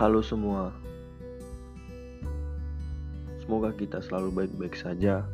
Halo 0.00 0.24
semua, 0.24 0.72
semoga 3.44 3.68
kita 3.76 4.00
selalu 4.00 4.32
baik-baik 4.32 4.72
saja, 4.72 5.28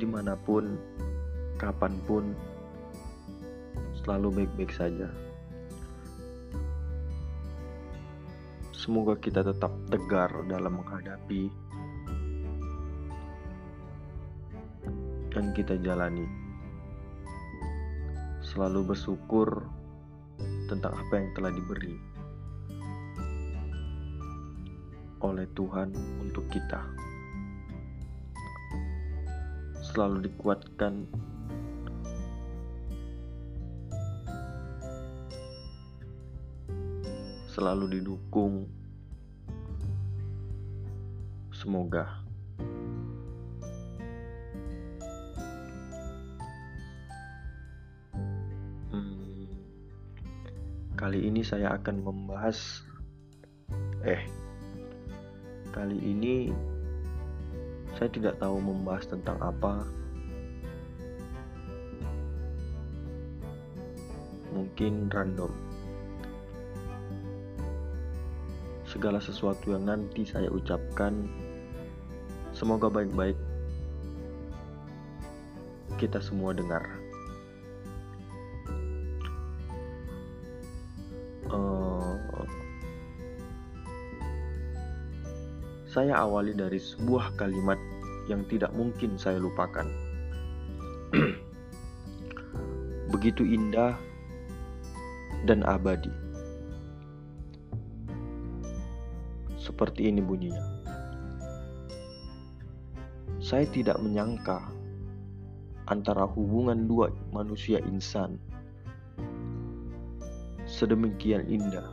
di 0.00 0.08
mana 0.08 0.40
pun, 0.40 0.80
kapan 1.60 2.00
pun, 2.08 2.32
selalu 4.00 4.40
baik-baik 4.40 4.72
saja. 4.72 5.12
Semoga 8.72 9.20
kita 9.20 9.44
tetap 9.44 9.68
tegar 9.92 10.32
dalam 10.48 10.80
menghadapi 10.80 11.52
yang 15.36 15.52
kita 15.52 15.76
jalani. 15.84 16.24
Selalu 18.40 18.96
bersyukur 18.96 19.68
tentang 20.72 20.96
apa 20.96 21.20
yang 21.20 21.28
telah 21.36 21.52
diberi 21.52 22.09
oleh 25.20 25.46
Tuhan 25.52 25.92
untuk 26.24 26.48
kita. 26.48 26.80
Selalu 29.80 30.30
dikuatkan 30.30 31.08
selalu 37.50 38.00
didukung. 38.00 38.64
Semoga 41.52 42.24
hmm, 48.88 49.44
kali 50.96 51.28
ini 51.28 51.44
saya 51.44 51.76
akan 51.76 52.00
membahas, 52.00 52.80
eh, 54.08 54.24
kali 55.70 55.98
ini 55.98 56.50
saya 57.98 58.10
tidak 58.12 58.38
tahu 58.42 58.58
membahas 58.58 59.06
tentang 59.08 59.38
apa. 59.42 59.86
Mungkin 64.50 65.08
random. 65.08 65.70
segala 68.90 69.22
sesuatu 69.22 69.70
yang 69.70 69.86
nanti 69.86 70.26
saya 70.26 70.50
ucapkan. 70.50 71.14
Semoga 72.50 72.90
baik-baik 72.90 73.38
kita 75.94 76.18
semua 76.18 76.50
dengar. 76.50 76.82
Saya 85.90 86.22
awali 86.22 86.54
dari 86.54 86.78
sebuah 86.78 87.34
kalimat 87.34 87.74
yang 88.30 88.46
tidak 88.46 88.70
mungkin 88.78 89.18
saya 89.18 89.42
lupakan. 89.42 89.90
Begitu 93.12 93.42
indah 93.42 93.98
dan 95.50 95.66
abadi. 95.66 96.14
Seperti 99.58 100.14
ini 100.14 100.22
bunyinya. 100.22 100.62
Saya 103.42 103.66
tidak 103.66 103.98
menyangka 103.98 104.62
antara 105.90 106.22
hubungan 106.22 106.86
dua 106.86 107.10
manusia 107.34 107.82
insan 107.82 108.38
sedemikian 110.70 111.50
indah, 111.50 111.90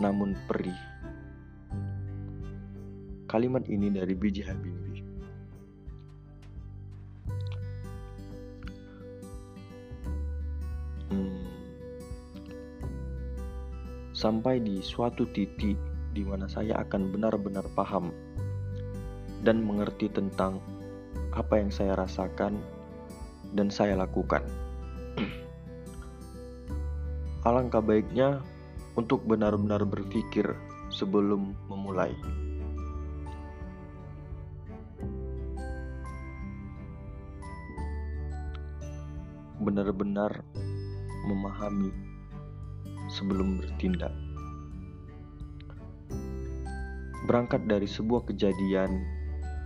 namun 0.00 0.32
perih. 0.48 0.87
Kalimat 3.28 3.68
ini 3.68 3.92
dari 3.92 4.16
Biji 4.16 4.40
Habibie. 4.40 5.04
Hmm. 11.12 11.44
Sampai 14.16 14.64
di 14.64 14.80
suatu 14.80 15.28
titik 15.28 15.76
di 16.16 16.24
mana 16.24 16.48
saya 16.48 16.80
akan 16.80 17.12
benar-benar 17.12 17.68
paham 17.76 18.16
dan 19.44 19.60
mengerti 19.60 20.08
tentang 20.08 20.64
apa 21.36 21.60
yang 21.60 21.68
saya 21.68 22.00
rasakan 22.00 22.56
dan 23.52 23.68
saya 23.68 23.92
lakukan. 23.92 24.40
Alangkah 27.48 27.84
baiknya 27.84 28.40
untuk 28.96 29.20
benar-benar 29.28 29.84
berpikir 29.84 30.48
sebelum 30.88 31.52
memulai. 31.68 32.16
Benar-benar 39.78 40.42
memahami 41.30 41.94
sebelum 43.06 43.62
bertindak 43.62 44.10
berangkat 47.30 47.62
dari 47.70 47.86
sebuah 47.86 48.26
kejadian 48.26 49.06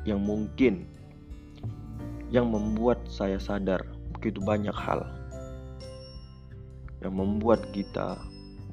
yang 0.04 0.20
mungkin 0.20 0.84
yang 2.28 2.44
membuat 2.52 3.00
saya 3.08 3.40
sadar 3.40 3.80
begitu 4.12 4.36
banyak 4.44 4.76
hal 4.76 5.00
yang 7.00 7.16
membuat 7.16 7.64
kita 7.72 8.20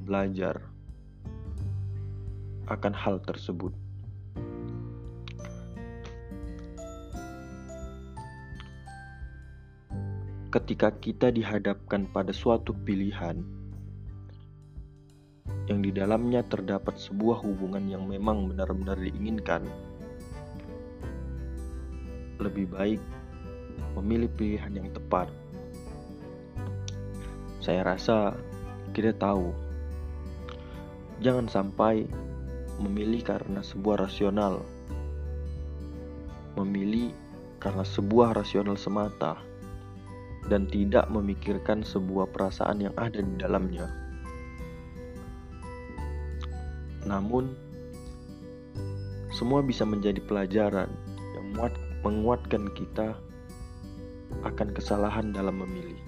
belajar 0.03 0.59
akan 2.67 2.91
hal 2.91 3.23
tersebut. 3.23 3.71
Ketika 10.49 10.89
kita 10.97 11.29
dihadapkan 11.29 12.09
pada 12.09 12.33
suatu 12.33 12.73
pilihan, 12.73 13.37
yang 15.69 15.85
di 15.85 15.93
dalamnya 15.93 16.41
terdapat 16.41 16.97
sebuah 16.97 17.45
hubungan 17.45 17.85
yang 17.85 18.09
memang 18.09 18.49
benar-benar 18.49 18.97
diinginkan, 18.97 19.69
lebih 22.41 22.65
baik 22.73 22.97
memilih 23.93 24.25
pilihan 24.33 24.73
yang 24.73 24.89
tepat. 24.89 25.29
Saya 27.61 27.85
rasa 27.85 28.33
kita 28.97 29.13
tahu, 29.13 29.53
jangan 31.21 31.45
sampai 31.45 32.09
memilih 32.81 33.21
karena 33.21 33.61
sebuah 33.61 34.09
rasional, 34.09 34.65
memilih 36.57 37.13
karena 37.61 37.85
sebuah 37.85 38.33
rasional 38.33 38.73
semata, 38.79 39.48
dan 40.49 40.65
tidak 40.65 41.05
memikirkan 41.13 41.85
sebuah 41.85 42.33
perasaan 42.33 42.89
yang 42.89 42.95
ada 42.97 43.21
di 43.21 43.33
dalamnya. 43.37 43.85
Namun, 47.05 47.53
semua 49.29 49.61
bisa 49.61 49.85
menjadi 49.85 50.19
pelajaran 50.25 50.89
yang 51.37 51.47
menguatkan 52.03 52.67
kita 52.73 53.15
akan 54.43 54.67
kesalahan 54.73 55.31
dalam 55.31 55.61
memilih. 55.61 56.01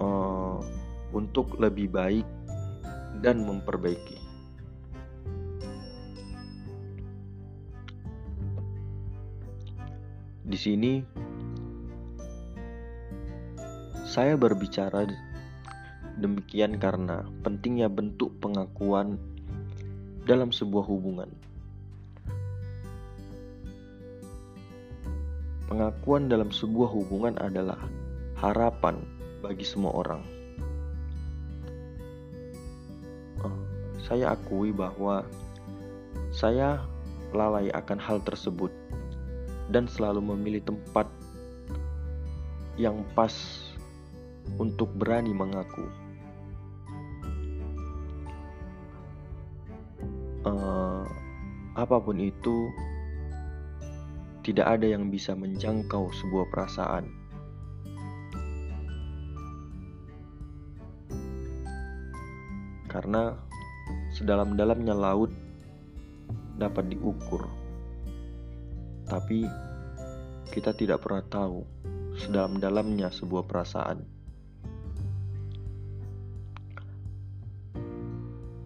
Uh, 0.00 0.64
untuk 1.12 1.60
lebih 1.60 1.92
baik 1.92 2.24
dan 3.20 3.44
memperbaiki. 3.44 4.19
Di 10.50 10.58
sini, 10.58 10.98
saya 14.02 14.34
berbicara 14.34 15.06
Demikian 16.18 16.76
karena 16.76 17.22
pentingnya 17.46 17.86
bentuk 17.86 18.34
pengakuan 18.42 19.14
dalam 20.26 20.50
sebuah 20.50 20.84
hubungan. 20.84 21.30
Pengakuan 25.70 26.26
dalam 26.26 26.50
sebuah 26.50 26.90
hubungan 26.92 27.38
adalah 27.38 27.78
harapan 28.36 29.00
bagi 29.40 29.62
semua 29.62 29.94
orang. 29.96 30.20
Eh, 33.46 33.58
saya 34.02 34.34
akui 34.34 34.74
bahwa 34.74 35.22
saya 36.34 36.82
lalai 37.32 37.70
akan 37.70 38.02
hal 38.02 38.18
tersebut 38.26 38.69
dan 39.70 39.86
selalu 39.86 40.34
memilih 40.34 40.62
tempat 40.66 41.06
yang 42.74 43.06
pas 43.14 43.32
untuk 44.58 44.90
berani 44.98 45.30
mengaku. 45.30 45.86
uh, 50.40 51.04
apa 51.76 51.96
pun 52.00 52.16
itu, 52.18 52.72
tidak 54.42 54.80
ada 54.80 54.86
yang 54.88 55.12
bisa 55.12 55.36
menjangkau 55.36 56.08
sebuah 56.10 56.48
perasaan. 56.48 57.20
karena 62.90 63.38
sedalam-dalamnya 64.10 64.98
laut 64.98 65.30
dapat 66.58 66.90
diukur, 66.90 67.46
tapi 69.10 69.42
kita 70.54 70.70
tidak 70.70 71.02
pernah 71.02 71.26
tahu 71.26 71.66
sedalam-dalamnya 72.14 73.10
sebuah 73.10 73.42
perasaan. 73.42 74.06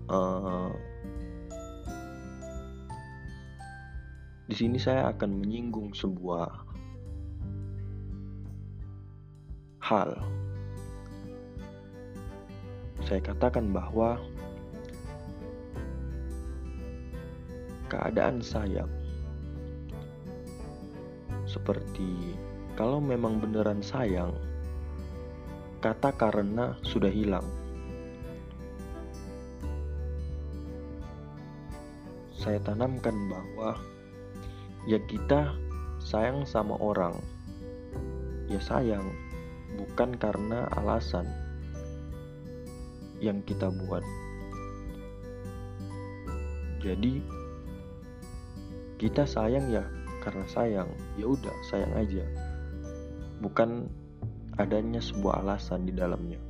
Uh, 0.05 0.69
di 4.44 4.55
sini 4.55 4.76
saya 4.76 5.17
akan 5.17 5.41
menyinggung 5.41 5.96
sebuah 5.96 6.52
hal. 9.81 10.12
Saya 13.08 13.20
katakan 13.25 13.73
bahwa 13.73 14.20
keadaan 17.88 18.44
sayang 18.44 19.04
seperti 21.55 22.35
kalau 22.75 22.99
memang 22.99 23.39
beneran 23.39 23.79
sayang, 23.79 24.35
kata 25.79 26.11
karena 26.19 26.75
sudah 26.83 27.06
hilang. 27.06 27.47
Saya 32.35 32.59
tanamkan 32.67 33.15
bahwa 33.31 33.79
ya 34.91 34.99
kita 35.06 35.55
sayang 36.03 36.43
sama 36.43 36.75
orang, 36.83 37.15
ya 38.50 38.59
sayang 38.59 39.07
bukan 39.79 40.19
karena 40.19 40.67
alasan 40.75 41.31
yang 43.23 43.39
kita 43.47 43.71
buat. 43.71 44.03
Jadi 46.83 47.23
kita 48.99 49.25
sayang 49.25 49.71
ya 49.71 49.87
karena 50.25 50.44
sayang, 50.49 50.91
ya 51.21 51.29
udah 51.29 51.53
sayang 51.69 51.93
aja 52.00 52.25
bukan 53.44 53.93
adanya 54.56 55.03
sebuah 55.05 55.44
alasan 55.44 55.85
di 55.85 55.93
dalamnya. 55.93 56.41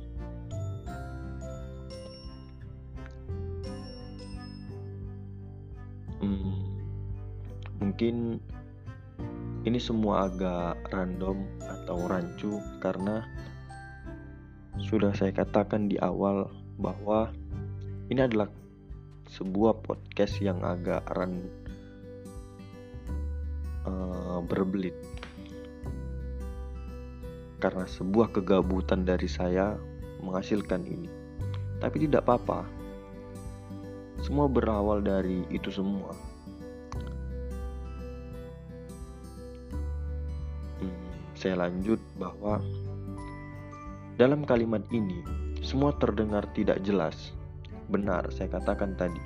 Hmm, 6.23 6.55
mungkin 7.83 8.39
ini 9.67 9.79
semua 9.81 10.31
agak 10.31 10.87
random 10.93 11.43
atau 11.59 11.97
rancu 12.07 12.61
karena 12.79 13.27
sudah 14.79 15.11
saya 15.11 15.35
katakan 15.35 15.91
di 15.91 15.99
awal 15.99 16.47
bahwa 16.79 17.33
ini 18.07 18.21
adalah 18.23 18.47
sebuah 19.25 19.81
podcast 19.81 20.37
yang 20.39 20.61
agak 20.61 21.01
ran 21.17 21.49
uh, 23.85 24.41
berbelit 24.45 24.93
karena 27.65 27.89
sebuah 27.89 28.29
kegabutan 28.29 29.07
dari 29.07 29.25
saya 29.25 29.73
menghasilkan 30.21 30.85
ini. 30.85 31.09
Tapi 31.81 32.05
tidak 32.05 32.27
apa-apa. 32.29 32.61
Semua 34.21 34.45
berawal 34.45 35.01
dari 35.01 35.45
itu 35.49 35.73
semua. 35.73 36.13
Hmm, 40.81 40.97
saya 41.33 41.57
lanjut 41.65 41.97
bahwa 42.21 42.61
dalam 44.21 44.45
kalimat 44.45 44.85
ini 44.93 45.25
semua 45.65 45.93
terdengar 45.97 46.45
tidak 46.53 46.81
jelas. 46.85 47.33
Benar, 47.89 48.29
saya 48.29 48.49
katakan 48.49 48.97
tadi. 48.97 49.21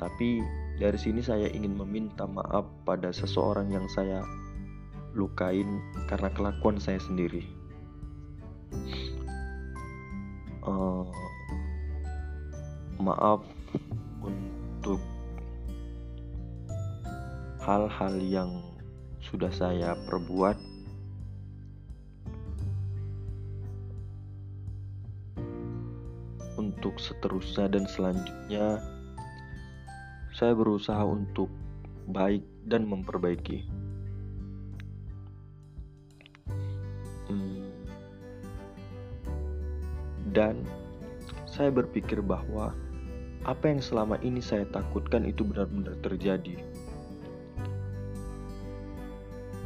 Tapi 0.00 0.44
dari 0.74 0.98
sini 0.98 1.22
saya 1.22 1.46
ingin 1.46 1.78
meminta 1.78 2.26
maaf 2.26 2.66
pada 2.82 3.14
seseorang 3.14 3.70
yang 3.70 3.86
saya 3.86 4.26
lukain 5.14 5.78
karena 6.10 6.26
kelakuan 6.34 6.82
saya 6.82 6.98
sendiri. 6.98 7.46
Uh, 10.66 11.06
maaf 12.98 13.46
untuk 14.24 14.98
hal-hal 17.62 18.14
yang 18.18 18.50
sudah 19.22 19.52
saya 19.54 19.94
perbuat. 20.10 20.58
Untuk 26.54 26.98
seterusnya 26.98 27.66
dan 27.70 27.84
selanjutnya, 27.86 28.93
saya 30.34 30.50
berusaha 30.50 30.98
untuk 31.06 31.46
baik 32.10 32.42
dan 32.66 32.90
memperbaiki. 32.90 33.62
Dan 40.34 40.66
saya 41.46 41.70
berpikir 41.70 42.18
bahwa 42.18 42.74
apa 43.46 43.70
yang 43.70 43.78
selama 43.78 44.18
ini 44.26 44.42
saya 44.42 44.66
takutkan 44.66 45.22
itu 45.22 45.46
benar-benar 45.46 45.94
terjadi. 46.02 46.58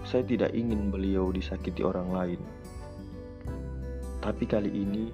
Saya 0.04 0.20
tidak 0.28 0.52
ingin 0.52 0.92
beliau 0.92 1.32
disakiti 1.32 1.80
orang 1.80 2.12
lain. 2.12 2.40
Tapi 4.20 4.44
kali 4.44 4.68
ini 4.68 5.08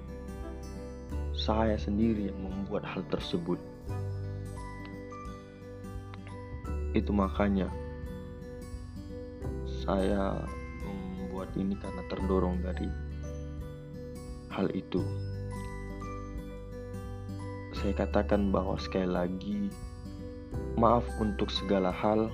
saya 1.31 1.79
sendiri 1.79 2.27
yang 2.27 2.43
membuat 2.43 2.83
hal 2.83 3.07
tersebut. 3.07 3.74
Itu 6.95 7.11
makanya 7.11 7.67
saya 9.83 10.39
membuat 10.87 11.51
ini 11.59 11.75
karena 11.75 12.01
terdorong 12.07 12.63
dari 12.63 12.87
hal 14.55 14.71
itu 14.71 15.03
saya 17.75 17.91
katakan 18.01 18.49
bahwa 18.49 18.79
sekali 18.79 19.05
lagi 19.05 19.59
maaf 20.73 21.05
untuk 21.21 21.53
segala 21.53 21.93
hal. 21.93 22.33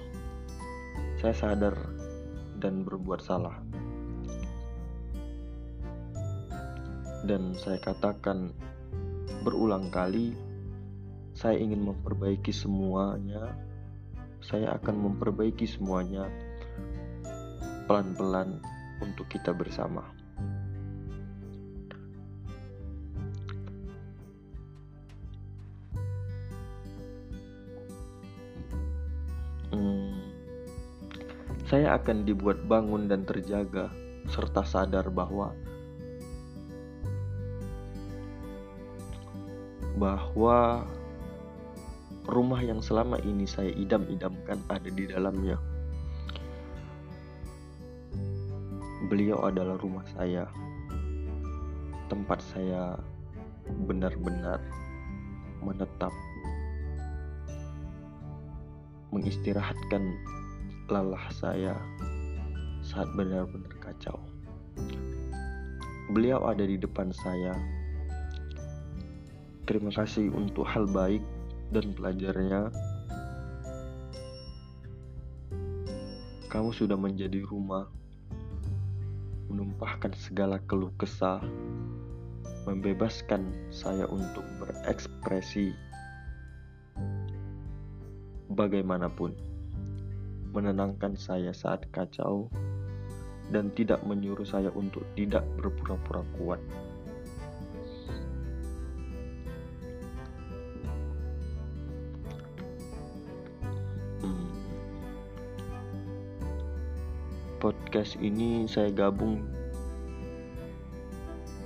Saya 1.20 1.36
sadar 1.36 1.76
dan 2.58 2.88
berbuat 2.88 3.20
salah. 3.20 3.60
Dan 7.28 7.54
saya 7.54 7.78
katakan 7.84 8.56
berulang 9.44 9.94
kali 9.94 10.34
saya 11.36 11.60
ingin 11.60 11.84
memperbaiki 11.84 12.56
semuanya. 12.56 13.52
Saya 14.42 14.76
akan 14.76 14.96
memperbaiki 14.98 15.70
semuanya 15.70 16.26
pelan-pelan 17.86 18.60
untuk 19.00 19.30
kita 19.30 19.54
bersama. 19.54 20.04
saya 31.72 31.96
akan 31.96 32.28
dibuat 32.28 32.68
bangun 32.68 33.08
dan 33.08 33.24
terjaga, 33.24 33.88
serta 34.28 34.60
sadar 34.68 35.08
bahwa 35.08 35.56
bahwa 39.96 40.84
rumah 42.32 42.64
yang 42.64 42.80
selama 42.80 43.20
ini 43.28 43.44
saya 43.44 43.76
idam-idamkan 43.76 44.64
ada 44.72 44.88
di 44.88 45.04
dalamnya. 45.04 45.60
Beliau 49.12 49.44
adalah 49.44 49.76
rumah 49.76 50.08
saya, 50.16 50.48
tempat 52.08 52.40
saya 52.40 52.96
benar-benar 53.84 54.64
menetap, 55.60 56.16
mengistirahatkan 59.12 60.16
lelah 60.88 61.28
saya 61.36 61.76
saat 62.80 63.12
benar-benar 63.20 63.76
kacau. 63.84 64.16
Beliau 66.16 66.48
ada 66.48 66.64
di 66.64 66.80
depan 66.80 67.12
saya. 67.12 67.52
Terima 69.68 69.92
kasih 69.92 70.32
untuk 70.32 70.68
hal 70.68 70.88
baik 70.88 71.24
dan 71.72 71.96
pelajarnya. 71.96 72.70
Kamu 76.52 76.76
sudah 76.76 77.00
menjadi 77.00 77.42
rumah, 77.48 77.88
menumpahkan 79.48 80.12
segala 80.20 80.60
keluh 80.68 80.92
kesah, 81.00 81.40
membebaskan 82.68 83.72
saya 83.72 84.04
untuk 84.12 84.44
berekspresi 84.60 85.72
bagaimanapun 88.52 89.32
menenangkan 90.52 91.16
saya 91.16 91.56
saat 91.56 91.88
kacau, 91.96 92.52
dan 93.52 93.72
tidak 93.76 94.00
menyuruh 94.08 94.48
saya 94.48 94.72
untuk 94.76 95.04
tidak 95.16 95.44
berpura-pura 95.60 96.24
kuat. 96.40 96.60
Podcast 107.82 108.14
ini 108.22 108.70
saya 108.70 108.94
gabung 108.94 109.42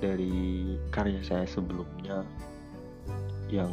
dari 0.00 0.72
karya 0.88 1.20
saya 1.20 1.44
sebelumnya 1.44 2.24
yang 3.52 3.68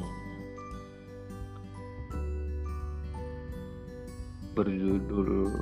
berjudul 4.59 5.55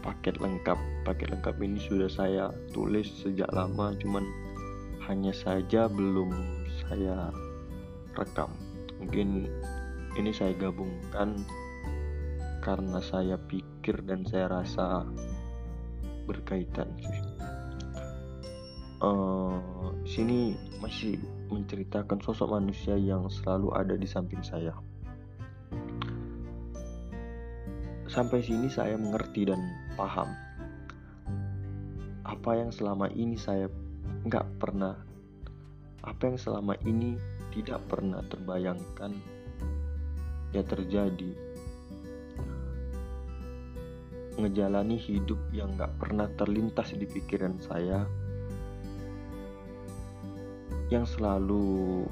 paket 0.00 0.40
lengkap. 0.40 0.80
Paket 1.04 1.28
lengkap 1.36 1.54
ini 1.60 1.76
sudah 1.84 2.08
saya 2.08 2.48
tulis 2.72 3.12
sejak 3.20 3.52
lama 3.52 3.92
cuman 4.00 4.24
hanya 5.04 5.36
saja 5.36 5.84
belum 5.84 6.32
saya 6.80 7.28
rekam. 8.16 8.48
Mungkin 9.04 9.52
ini 10.16 10.32
saya 10.32 10.56
gabungkan 10.56 11.44
karena 12.64 13.04
saya 13.04 13.36
pikir 13.36 14.00
dan 14.08 14.24
saya 14.24 14.48
rasa 14.48 15.04
berkaitan 16.26 16.88
sih. 16.98 17.22
Uh, 19.02 19.58
sini 20.06 20.54
masih 20.78 21.18
menceritakan 21.50 22.22
sosok 22.22 22.54
manusia 22.54 22.94
yang 22.94 23.26
selalu 23.26 23.74
ada 23.74 23.94
di 23.98 24.06
samping 24.06 24.40
saya. 24.46 24.74
Sampai 28.06 28.44
sini 28.44 28.68
saya 28.70 28.94
mengerti 28.94 29.48
dan 29.48 29.58
paham. 29.98 30.30
Apa 32.22 32.60
yang 32.60 32.70
selama 32.70 33.10
ini 33.10 33.34
saya 33.34 33.66
nggak 34.22 34.62
pernah, 34.62 34.94
apa 36.04 36.22
yang 36.28 36.38
selama 36.38 36.78
ini 36.86 37.18
tidak 37.50 37.82
pernah 37.90 38.22
terbayangkan 38.30 39.12
ya 40.52 40.62
terjadi. 40.62 41.51
Ngejalani 44.40 44.96
hidup 44.96 45.38
yang 45.52 45.76
nggak 45.76 45.92
pernah 46.00 46.28
terlintas 46.36 46.96
di 46.96 47.04
pikiran 47.04 47.60
saya, 47.60 48.08
yang 50.92 51.08
selalu 51.08 52.04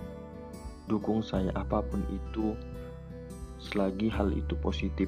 dukung 0.88 1.20
saya 1.20 1.52
apa 1.52 1.84
pun 1.84 2.00
itu 2.08 2.56
selagi 3.60 4.08
hal 4.08 4.32
itu 4.32 4.56
positif 4.56 5.06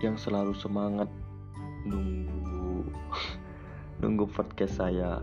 yang 0.00 0.16
selalu 0.16 0.56
semangat 0.56 1.06
nunggu 1.84 2.88
nunggu 4.00 4.24
podcast 4.32 4.80
saya 4.80 5.20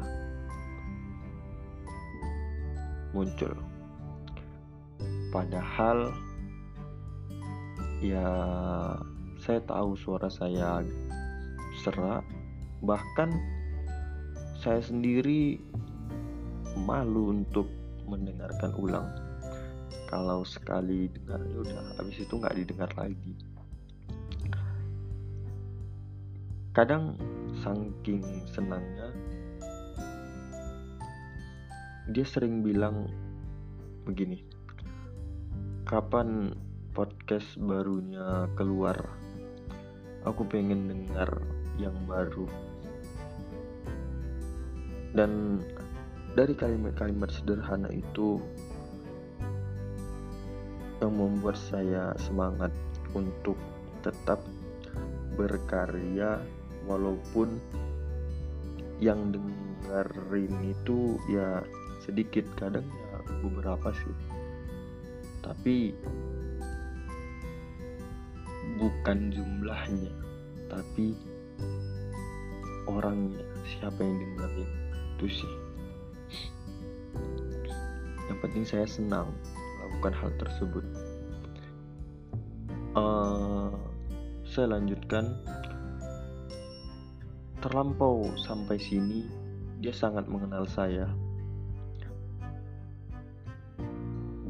muncul. 3.11 3.51
Padahal 5.31 6.11
ya 8.01 8.27
saya 9.41 9.59
tahu 9.63 9.95
suara 9.95 10.27
saya 10.27 10.81
serak, 11.85 12.25
bahkan 12.81 13.31
saya 14.59 14.81
sendiri 14.81 15.61
malu 16.83 17.31
untuk 17.31 17.69
mendengarkan 18.09 18.73
ulang. 18.77 19.07
Kalau 20.11 20.43
sekali 20.43 21.07
dengar 21.07 21.39
ya 21.47 21.57
udah 21.63 21.95
habis 21.95 22.19
itu 22.19 22.35
nggak 22.35 22.57
didengar 22.59 22.91
lagi. 22.99 23.31
kadang 26.71 27.19
saking 27.59 28.23
senangnya 28.47 29.11
dia 32.15 32.23
sering 32.23 32.63
bilang 32.63 33.11
begini 34.07 34.39
kapan 35.83 36.55
podcast 36.91 37.55
barunya 37.55 38.51
keluar. 38.59 38.99
Aku 40.27 40.43
pengen 40.43 40.91
dengar 40.91 41.39
yang 41.79 41.95
baru. 42.03 42.45
Dan 45.15 45.63
dari 46.35 46.51
kalimat-kalimat 46.55 47.31
sederhana 47.31 47.87
itu 47.91 48.39
yang 50.99 51.15
membuat 51.15 51.57
saya 51.57 52.11
semangat 52.19 52.71
untuk 53.15 53.57
tetap 54.05 54.39
berkarya 55.39 56.43
walaupun 56.85 57.57
yang 59.01 59.33
dengerin 59.33 60.53
itu 60.75 61.17
ya 61.31 61.65
sedikit 62.03 62.45
kadang 62.59 62.85
ya 62.85 63.17
beberapa 63.41 63.89
sih. 63.95 64.15
Tapi 65.41 65.95
bukan 68.81 69.29
jumlahnya 69.29 70.09
tapi 70.65 71.13
orangnya. 72.89 73.45
Siapa 73.77 74.01
yang 74.01 74.17
dengerin 74.17 74.71
itu 75.13 75.27
sih. 75.29 75.53
Yang 78.25 78.37
penting 78.41 78.63
saya 78.65 78.87
senang 78.89 79.29
melakukan 79.77 80.13
hal 80.17 80.31
tersebut. 80.41 80.85
Uh, 82.97 83.71
saya 84.49 84.73
lanjutkan. 84.73 85.37
Terlampau 87.61 88.25
sampai 88.41 88.81
sini, 88.81 89.29
dia 89.85 89.93
sangat 89.93 90.25
mengenal 90.25 90.65
saya. 90.65 91.05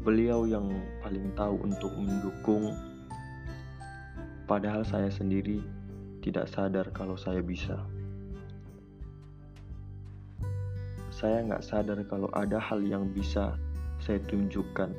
Beliau 0.00 0.48
yang 0.48 0.72
paling 1.04 1.28
tahu 1.36 1.60
untuk 1.60 1.92
mendukung, 1.92 2.72
padahal 4.52 4.84
saya 4.84 5.08
sendiri 5.08 5.64
tidak 6.20 6.44
sadar 6.52 6.84
kalau 6.92 7.16
saya 7.16 7.40
bisa. 7.40 7.80
Saya 11.08 11.40
nggak 11.48 11.64
sadar 11.64 11.96
kalau 12.04 12.28
ada 12.36 12.60
hal 12.60 12.84
yang 12.84 13.08
bisa 13.16 13.56
saya 13.96 14.20
tunjukkan. 14.28 14.92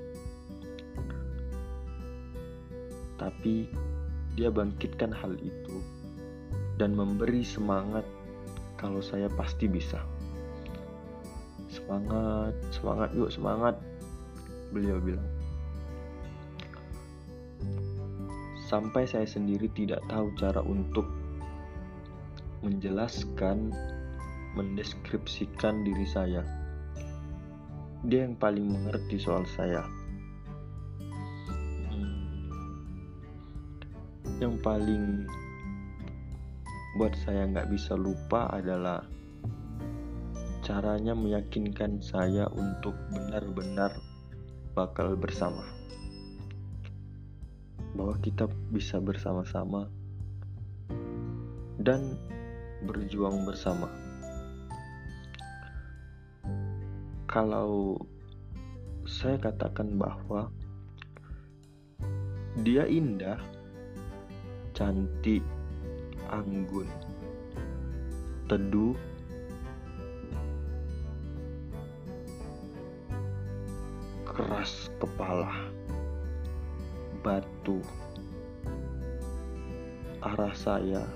Tapi 3.22 3.70
dia 4.34 4.50
bangkitkan 4.50 5.14
hal 5.14 5.38
itu 5.38 5.78
dan 6.82 6.98
memberi 6.98 7.46
semangat 7.46 8.10
kalau 8.82 9.06
saya 9.06 9.30
pasti 9.38 9.70
bisa. 9.70 10.02
Semangat, 11.70 12.58
semangat 12.74 13.14
yuk 13.14 13.30
semangat, 13.30 13.78
beliau 14.74 14.98
bilang. 14.98 15.33
Sampai 18.74 19.06
saya 19.06 19.30
sendiri 19.30 19.70
tidak 19.78 20.02
tahu 20.10 20.34
cara 20.34 20.58
untuk 20.66 21.06
menjelaskan, 22.66 23.70
mendeskripsikan 24.58 25.86
diri 25.86 26.10
saya. 26.10 26.42
Dia 28.02 28.26
yang 28.26 28.34
paling 28.34 28.66
mengerti 28.66 29.22
soal 29.22 29.46
saya. 29.46 29.86
Hmm. 31.86 32.50
Yang 34.42 34.58
paling 34.66 35.30
buat 36.98 37.14
saya 37.22 37.46
nggak 37.54 37.70
bisa 37.70 37.94
lupa 37.94 38.50
adalah 38.50 39.06
caranya 40.66 41.14
meyakinkan 41.14 42.02
saya 42.02 42.50
untuk 42.50 42.98
benar-benar 43.14 43.94
bakal 44.74 45.14
bersama 45.14 45.62
bahwa 47.94 48.18
kita 48.22 48.50
bisa 48.74 48.98
bersama-sama 48.98 49.90
dan 51.78 52.18
berjuang 52.84 53.46
bersama. 53.46 53.90
Kalau 57.30 57.98
saya 59.10 59.42
katakan 59.42 59.98
bahwa 59.98 60.54
dia 62.62 62.86
indah 62.86 63.42
cantik 64.78 65.42
anggun 66.30 66.86
teduh 68.46 68.94
keras 74.26 74.90
kepala 74.98 75.50
batu. 77.24 77.80
Arah 80.20 80.52
saya 80.54 81.08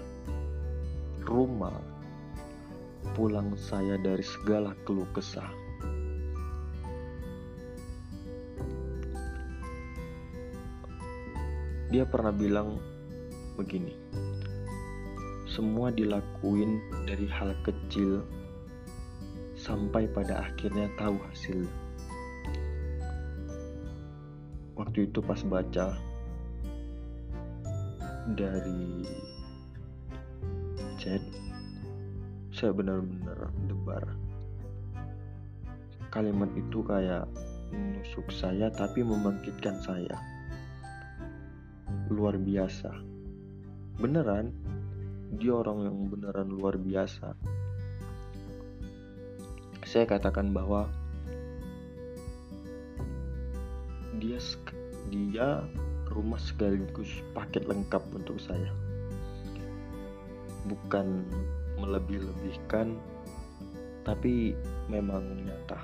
rumah. 1.28 1.76
Pulang 3.14 3.54
saya 3.60 4.00
dari 4.00 4.24
segala 4.24 4.72
keluh 4.88 5.08
kesah. 5.12 5.52
Dia 11.88 12.04
pernah 12.04 12.36
bilang 12.36 12.80
begini 13.56 14.08
semua 15.58 15.90
dilakuin 15.90 16.78
dari 17.10 17.26
hal 17.26 17.58
kecil 17.66 18.22
sampai 19.58 20.06
pada 20.06 20.46
akhirnya 20.46 20.86
tahu 21.02 21.18
hasil. 21.18 21.66
Waktu 24.98 25.14
itu 25.14 25.22
pas 25.22 25.38
baca 25.46 25.94
dari 28.34 29.06
chat 30.98 31.22
saya 32.50 32.74
benar-benar 32.74 33.54
debar. 33.70 34.02
Kalimat 36.10 36.50
itu 36.58 36.82
kayak 36.82 37.30
menusuk 37.70 38.26
saya 38.34 38.74
tapi 38.74 39.06
membangkitkan 39.06 39.78
saya. 39.86 40.18
Luar 42.10 42.42
biasa. 42.42 42.90
Beneran 44.02 44.50
dia 45.38 45.62
orang 45.62 45.94
yang 45.94 45.98
beneran 46.10 46.50
luar 46.50 46.74
biasa. 46.74 47.38
Saya 49.86 50.10
katakan 50.10 50.50
bahwa 50.58 50.90
dia 54.18 54.42
dia 55.08 55.64
rumah 56.12 56.40
sekaligus 56.40 57.10
paket 57.36 57.68
lengkap 57.68 58.04
untuk 58.16 58.40
saya. 58.40 58.72
Bukan 60.68 61.24
melebih-lebihkan 61.80 62.98
tapi 64.08 64.56
memang 64.88 65.44
nyata. 65.44 65.80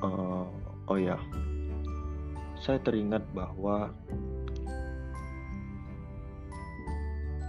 Uh, 0.00 0.48
oh 0.88 0.96
ya 0.96 1.20
saya 2.60 2.76
teringat 2.84 3.24
bahwa 3.32 3.88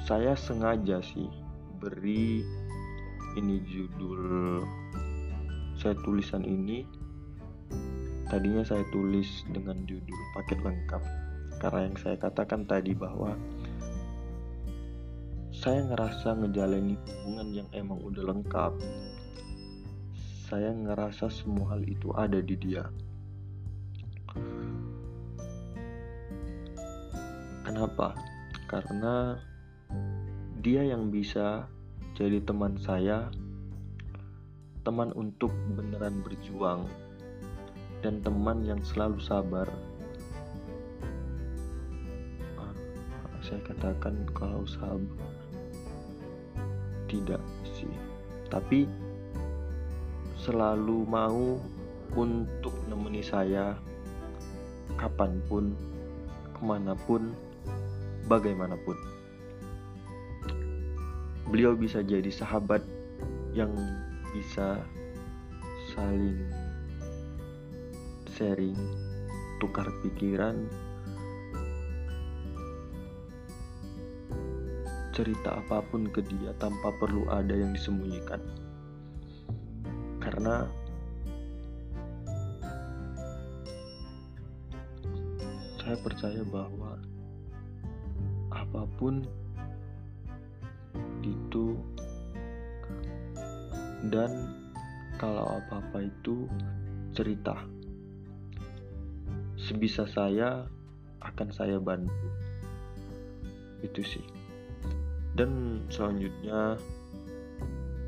saya 0.07 0.39
sengaja 0.39 1.03
sih 1.03 1.27
beri 1.83 2.47
ini 3.35 3.59
judul 3.67 4.63
saya 5.81 5.97
tulisan 6.05 6.45
ini 6.45 6.85
tadinya 8.29 8.61
saya 8.61 8.85
tulis 8.93 9.41
dengan 9.49 9.81
judul 9.89 10.21
paket 10.37 10.61
lengkap. 10.61 11.01
Karena 11.57 11.89
yang 11.89 11.97
saya 11.97 12.21
katakan 12.21 12.69
tadi 12.69 12.93
bahwa 12.93 13.33
saya 15.49 15.81
ngerasa 15.89 16.37
ngejalani 16.37 16.93
hubungan 17.01 17.47
yang 17.49 17.69
emang 17.73 17.97
udah 17.97 18.29
lengkap. 18.29 18.77
Saya 20.45 20.69
ngerasa 20.69 21.33
semua 21.33 21.73
hal 21.73 21.81
itu 21.89 22.13
ada 22.13 22.37
di 22.37 22.53
dia. 22.61 22.85
Kenapa? 27.65 28.13
Karena 28.69 29.33
dia 30.61 30.85
yang 30.85 31.09
bisa 31.09 31.65
jadi 32.13 32.37
teman 32.45 32.77
saya 32.77 33.33
teman 34.81 35.13
untuk 35.13 35.53
beneran 35.77 36.25
berjuang 36.25 36.89
dan 38.01 38.17
teman 38.25 38.65
yang 38.65 38.81
selalu 38.81 39.21
sabar. 39.21 39.69
Saya 43.41 43.61
katakan 43.65 44.25
kalau 44.37 44.65
sabar. 44.65 45.29
Tidak 47.09 47.41
sih. 47.77 47.93
Tapi 48.49 48.85
selalu 50.37 51.05
mau 51.05 51.57
untuk 52.17 52.73
nemeni 52.89 53.21
saya 53.21 53.77
kapan 54.97 55.41
pun 55.49 55.73
ke 56.53 56.61
mana 56.61 56.93
pun 56.93 57.33
bagaimanapun. 58.29 58.97
Beliau 61.49 61.75
bisa 61.75 61.99
jadi 61.99 62.29
sahabat 62.31 62.81
yang 63.51 63.73
bisa 64.31 64.79
saling 65.91 66.39
sharing 68.31 68.79
tukar 69.59 69.85
pikiran 70.01 70.65
cerita 75.11 75.59
apa 75.59 75.83
pun 75.91 76.07
ke 76.07 76.23
dia 76.23 76.55
tanpa 76.57 76.89
perlu 76.95 77.27
ada 77.27 77.51
yang 77.51 77.75
disembunyikan. 77.75 78.39
Karena 80.23 80.65
saya 85.77 85.97
percaya 85.99 86.41
bahwa 86.47 86.95
apa 88.55 88.87
pun 88.95 89.27
itu 91.21 91.75
dan 94.09 94.49
kalau 95.21 95.61
apa-apa 95.61 96.09
itu 96.09 96.49
cerita. 97.13 97.53
Sebisa 99.61 100.09
saya 100.09 100.65
akan 101.21 101.49
saya 101.53 101.77
bantu. 101.77 102.09
Itu 103.85 104.01
sih. 104.01 104.25
Dan 105.37 105.85
selanjutnya 105.93 106.81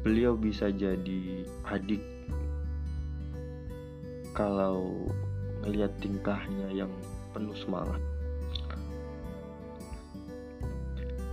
beliau 0.01 0.33
bisa 0.33 0.73
jadi 0.73 1.45
adik. 1.69 2.01
Kalau 4.33 5.05
melihat 5.61 5.93
tingkahnya 6.01 6.73
yang 6.73 6.89
penuh 7.37 7.53
semangat. 7.53 8.01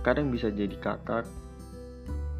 Kadang 0.05 0.29
bisa 0.29 0.53
jadi 0.53 0.73
kakak 0.77 1.25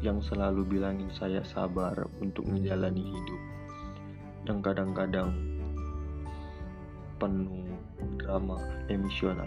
yang 0.02 0.18
selalu 0.18 0.66
bilangin 0.66 1.08
saya 1.14 1.46
sabar 1.46 1.94
untuk 2.18 2.42
menjalani 2.50 3.06
hidup. 3.06 3.40
Yang 4.50 4.58
kadang-kadang 4.66 5.30
penuh 7.22 7.70
drama 8.18 8.58
emosional. 8.90 9.46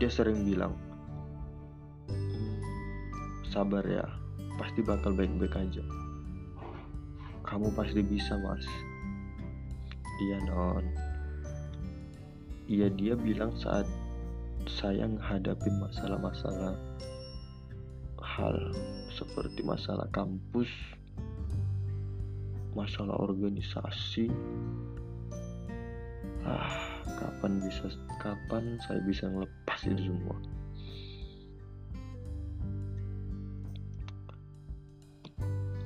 Dia 0.00 0.08
sering 0.08 0.48
bilang 0.48 0.72
sabar 3.52 3.84
ya 3.84 4.04
pasti 4.56 4.80
bakal 4.80 5.12
baik-baik 5.12 5.52
aja. 5.52 5.84
Kamu 7.44 7.76
pasti 7.76 8.00
bisa 8.00 8.40
mas. 8.40 8.64
Iya 10.16 10.40
non 10.48 10.84
iya 12.66 12.90
dia 12.90 13.14
bilang 13.14 13.54
saat 13.54 13.86
saya 14.66 15.06
menghadapi 15.06 15.70
masalah-masalah 15.78 16.74
hal 18.36 18.56
seperti 19.08 19.64
masalah 19.64 20.04
kampus 20.12 20.68
masalah 22.76 23.16
organisasi. 23.16 24.28
Ah 26.44 27.00
kapan 27.16 27.64
bisa 27.64 27.88
kapan 28.20 28.76
saya 28.84 29.00
bisa 29.08 29.24
ngelepas 29.32 29.80
itu 29.88 30.12
semua? 30.12 30.36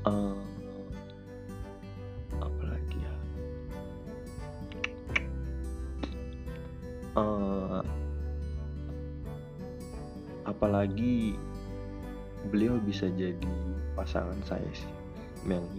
Uh, 0.02 0.42
apa 2.42 2.62
lagi 2.66 2.98
ya? 2.98 3.14
Apalagi 10.50 11.38
beliau 12.48 12.80
bisa 12.80 13.12
jadi 13.12 13.52
pasangan 13.92 14.40
saya 14.48 14.70
sih 14.72 14.92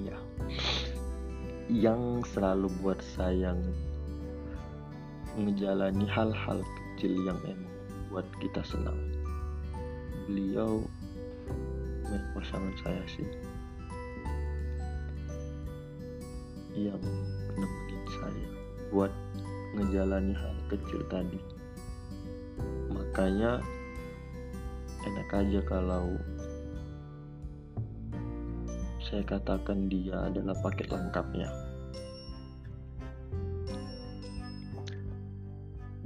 ya 0.05 0.17
yang 1.71 2.21
selalu 2.27 2.67
buat 2.83 2.99
saya 3.15 3.57
menjalani 5.39 6.03
hal-hal 6.03 6.59
kecil 6.59 7.15
yang 7.23 7.39
emang 7.47 7.71
buat 8.11 8.27
kita 8.43 8.59
senang. 8.67 8.99
Beliau 10.27 10.83
pasangan 12.35 12.75
saya 12.83 13.03
sih. 13.07 13.27
Yang 16.75 16.99
nemenin 17.55 18.03
saya 18.19 18.49
buat 18.91 19.11
ngejalani 19.79 20.35
hal 20.35 20.55
kecil 20.67 20.99
tadi. 21.07 21.39
Makanya 22.91 23.63
enak 25.07 25.29
aja 25.31 25.59
kalau 25.63 26.19
saya 29.11 29.27
katakan 29.27 29.91
dia 29.91 30.31
adalah 30.31 30.55
paket 30.63 30.87
lengkapnya. 30.87 31.51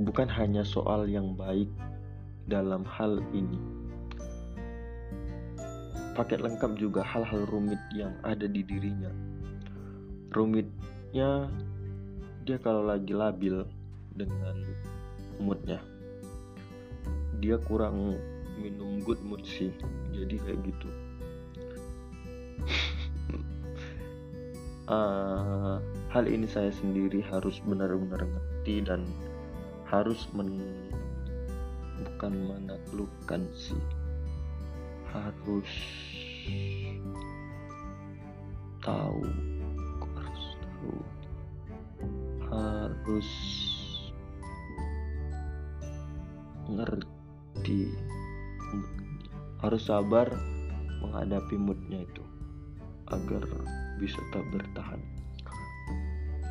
Bukan 0.02 0.26
hanya 0.26 0.66
soal 0.66 1.06
yang 1.06 1.38
baik 1.38 1.70
dalam 2.50 2.82
hal 2.82 3.22
ini. 3.30 3.62
Paket 6.18 6.42
lengkap 6.42 6.82
juga 6.82 7.06
hal-hal 7.06 7.46
rumit 7.46 7.78
yang 7.94 8.18
ada 8.26 8.50
di 8.50 8.66
dirinya. 8.66 9.14
Rumitnya 10.34 11.46
dia 12.42 12.58
kalau 12.58 12.90
lagi 12.90 13.14
labil 13.14 13.70
dengan 14.18 14.66
moodnya. 15.38 15.78
Dia 17.38 17.62
kurang 17.62 18.18
minum 18.58 18.98
good 19.06 19.22
mood 19.22 19.46
sih 19.46 19.70
jadi 20.10 20.42
kayak 20.42 20.60
gitu 20.74 21.05
uh, 24.90 25.82
hal 26.14 26.26
ini 26.26 26.46
saya 26.46 26.70
sendiri 26.70 27.22
harus 27.30 27.62
benar-benar 27.66 28.26
ngerti 28.26 28.86
dan 28.86 29.06
harus 29.90 30.30
men 30.34 30.62
bukan 32.02 32.34
menaklukkan 32.50 33.42
sih. 33.54 33.82
Harus 35.10 35.72
tahu 38.84 39.24
harus 40.14 40.46
tahu. 40.60 40.96
Harus 42.46 43.30
ngerti 46.66 47.90
harus 49.62 49.82
sabar 49.88 50.30
menghadapi 51.02 51.56
moodnya 51.58 52.04
itu 52.06 52.35
agar 53.12 53.44
bisa 54.02 54.18
tak 54.34 54.46
bertahan. 54.54 55.02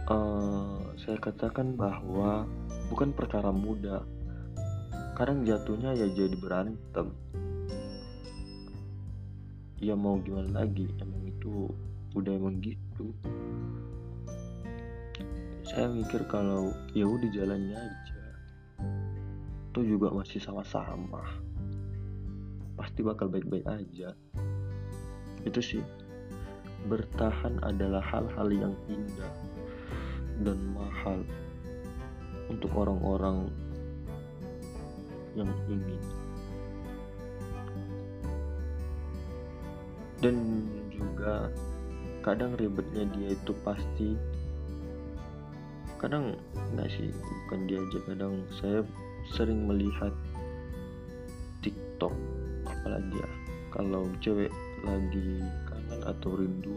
Uh, 0.04 0.92
saya 1.00 1.16
katakan 1.16 1.74
bahwa 1.74 2.44
bukan 2.92 3.10
perkara 3.16 3.48
mudah. 3.48 4.04
Kadang 5.16 5.46
jatuhnya 5.46 5.94
ya 5.96 6.10
jadi 6.10 6.36
berantem. 6.36 7.14
Ya 9.80 9.94
mau 9.96 10.20
gimana 10.20 10.64
lagi 10.64 10.90
emang 11.00 11.22
itu 11.28 11.70
udah 12.14 12.32
emang 12.34 12.60
gitu. 12.60 13.14
Saya 15.64 15.88
mikir 15.90 16.28
kalau 16.28 16.70
ya 16.92 17.08
udah 17.08 17.28
jalannya 17.32 17.78
aja 17.78 18.24
itu 19.74 19.98
juga 19.98 20.06
masih 20.14 20.38
sama-sama. 20.38 21.18
Pasti 22.78 23.02
bakal 23.02 23.26
baik-baik 23.26 23.66
aja. 23.66 24.14
Itu 25.42 25.58
sih 25.58 25.82
bertahan 26.84 27.60
adalah 27.64 28.04
hal-hal 28.04 28.48
yang 28.52 28.74
indah 28.88 29.34
dan 30.44 30.58
mahal 30.76 31.20
untuk 32.52 32.70
orang-orang 32.76 33.48
yang 35.32 35.50
ingin. 35.66 36.02
Dan 40.20 40.36
juga 40.92 41.52
kadang 42.24 42.56
ribetnya 42.56 43.04
dia 43.12 43.36
itu 43.36 43.52
pasti 43.60 44.16
kadang 46.00 46.36
nggak 46.72 46.88
sih 46.88 47.12
bukan 47.12 47.60
dia 47.68 47.80
aja 47.80 47.98
kadang 48.08 48.34
saya 48.60 48.80
sering 49.32 49.68
melihat 49.68 50.12
TikTok 51.64 52.12
apalagi 52.68 53.12
ya 53.20 53.28
kalau 53.72 54.08
cewek 54.20 54.52
lagi 54.84 55.40
kangen 55.84 56.00
atau 56.08 56.30
rindu 56.40 56.76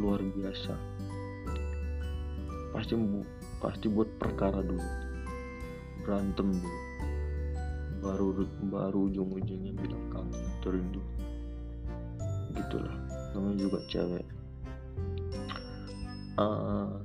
luar 0.00 0.22
biasa. 0.24 0.74
Pasti 2.72 2.94
pasti 3.60 3.86
buat 3.90 4.08
perkara 4.16 4.62
dulu. 4.64 4.88
Berantem 6.06 6.54
dulu. 6.54 6.80
Baru 7.98 8.26
baru 8.70 8.98
ujung-ujungnya 9.10 9.74
bilang 9.74 10.04
kangen 10.14 10.42
atau 10.58 10.70
rindu. 10.72 11.02
Gitulah. 12.56 12.96
Namanya 13.34 13.56
juga 13.68 13.78
cewek. 13.90 14.26
Uh, 16.38 17.02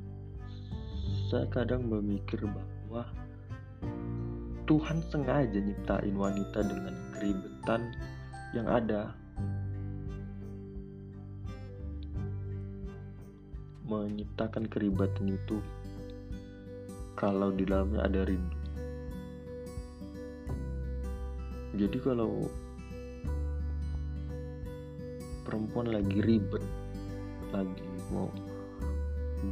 saya 1.34 1.50
kadang 1.50 1.89
berpikir 1.89 2.46
bahwa 2.46 3.10
Tuhan 4.69 5.02
sengaja 5.10 5.58
nyiptain 5.58 6.13
wanita 6.13 6.62
dengan 6.62 6.93
keribetan 7.17 7.82
yang 8.54 8.69
ada 8.69 9.17
menciptakan 13.93 14.65
keribatan 14.65 15.29
itu 15.29 15.62
kalau 17.13 17.53
di 17.53 17.63
dalamnya 17.69 18.10
ada 18.10 18.25
rindu. 18.25 18.58
Jadi 21.73 21.97
kalau 22.01 22.49
perempuan 25.45 25.89
lagi 25.89 26.21
ribet 26.21 26.62
lagi 27.53 27.86
mau 28.10 28.29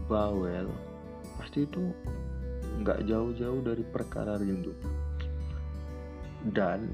bawel 0.10 0.70
pasti 1.38 1.66
itu 1.66 1.94
nggak 2.82 3.06
jauh-jauh 3.06 3.62
dari 3.62 3.84
perkara 3.86 4.42
rindu. 4.42 4.74
Dan 6.42 6.90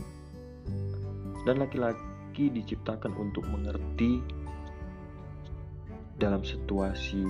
dan 1.48 1.64
laki-laki 1.64 2.52
diciptakan 2.52 3.16
untuk 3.16 3.48
mengerti 3.48 4.20
dalam 6.18 6.42
situasi 6.42 7.22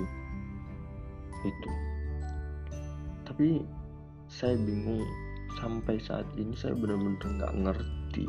itu. 1.43 1.71
Tapi 3.27 3.61
saya 4.31 4.55
bingung 4.55 5.03
sampai 5.59 5.99
saat 5.99 6.27
ini 6.39 6.55
saya 6.55 6.75
benar-benar 6.75 7.27
nggak 7.27 7.55
ngerti. 7.67 8.25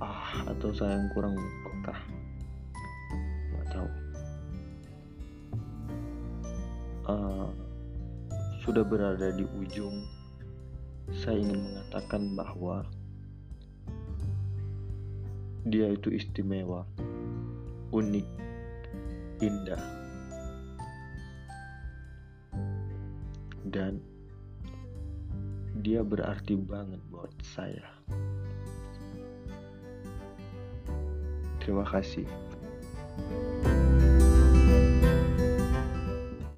Ah 0.00 0.48
atau 0.48 0.72
saya 0.72 0.96
yang 0.96 1.08
kurang 1.12 1.36
peka 1.36 1.96
nggak 3.52 3.66
tahu. 3.68 3.90
Uh, 7.10 7.48
sudah 8.64 8.84
berada 8.84 9.32
di 9.36 9.44
ujung. 9.60 10.04
Saya 11.10 11.42
ingin 11.42 11.58
mengatakan 11.58 12.38
bahwa 12.38 12.86
dia 15.66 15.90
itu 15.90 16.14
istimewa 16.14 16.86
unik 17.90 18.49
indah. 19.40 19.80
Dan 23.64 24.00
dia 25.80 26.04
berarti 26.04 26.56
banget 26.60 27.00
buat 27.08 27.32
saya. 27.40 27.84
Terima 31.60 31.84
kasih. 31.88 32.28